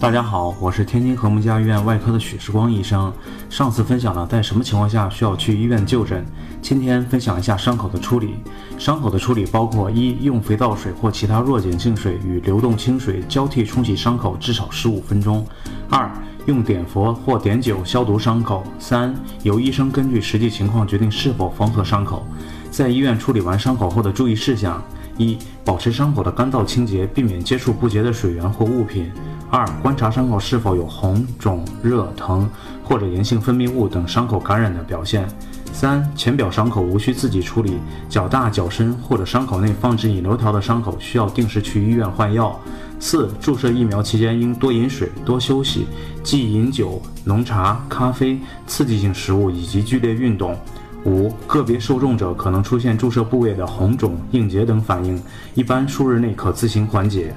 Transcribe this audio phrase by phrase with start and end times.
[0.00, 3.12] 大家好，我是天津和睦家医院外科的许时光医生。
[3.50, 6.24] 上次分享了在什么情况下需要去医院就诊，
[6.62, 8.36] 今天分享一下伤口的处理。
[8.78, 15.44] 伤口的处理包括：一、用肥皂水或其他弱碱性水与流动清水交替冲洗伤口至少十五分钟；
[15.90, 16.10] 二、
[16.46, 22.26] 用碘伏或碘酒消毒伤口；三、由医生根据实际情况决定是否缝合伤口。
[22.70, 24.82] 在医院处理完伤口后的注意事项：
[25.18, 29.12] 一、保持伤口的干燥清洁，避免接触不洁的水源或物品。
[29.50, 32.48] 二、观察伤口是否有红、肿、热、疼
[32.84, 35.28] 或者炎性分泌物等伤口感染的表现。
[35.72, 37.78] 三、浅表伤口无需自己处理，
[38.08, 42.58] 较大、较深或者伤口内放置引流条的伤口需要定时去医院换药。
[43.00, 45.86] 四、注射疫苗期间应多饮水、多休息，
[46.22, 50.56] 忌饮酒、浓茶、咖啡、刺激性食物以及剧烈运动。
[51.06, 55.20] 五、个别受重者可能出现注射部位的红肿、硬结等反应，
[55.54, 57.34] 一般数日内可自行缓解。